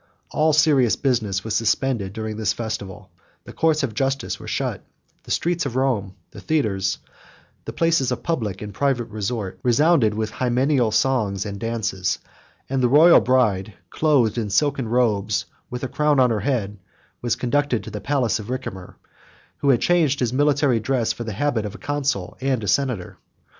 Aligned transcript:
All 0.31 0.51
serious 0.51 0.95
business 0.95 1.43
was 1.43 1.55
suspended 1.55 2.11
during 2.11 2.35
this 2.35 2.53
festival; 2.53 3.11
the 3.43 3.53
courts 3.53 3.83
of 3.83 3.93
justice 3.93 4.39
were 4.39 4.47
shut; 4.47 4.83
the 5.25 5.29
streets 5.29 5.63
of 5.67 5.75
Rome, 5.75 6.15
the 6.31 6.41
theatres, 6.41 6.97
the 7.65 7.71
places 7.71 8.11
of 8.11 8.23
public 8.23 8.63
and 8.63 8.73
private 8.73 9.07
resort, 9.09 9.59
resounded 9.61 10.15
with 10.15 10.31
hymeneal 10.31 10.89
songs 10.91 11.45
and 11.45 11.59
dances: 11.59 12.17
and 12.67 12.81
the 12.81 12.89
royal 12.89 13.21
bride, 13.21 13.75
clothed 13.91 14.39
in 14.39 14.49
silken 14.49 14.87
robes, 14.87 15.45
with 15.69 15.83
a 15.83 15.87
crown 15.87 16.19
on 16.19 16.31
her 16.31 16.39
head, 16.39 16.79
was 17.21 17.35
conducted 17.35 17.83
to 17.83 17.91
the 17.91 18.01
palace 18.01 18.39
of 18.39 18.47
Ricimer, 18.47 18.95
who 19.57 19.69
had 19.69 19.81
changed 19.81 20.19
his 20.19 20.33
military 20.33 20.79
dress 20.79 21.13
for 21.13 21.25
the 21.25 21.33
habit 21.33 21.63
of 21.63 21.75
a 21.75 21.77
consul 21.77 22.35
and 22.41 22.63
a 22.63 22.67
senator. 22.67 23.19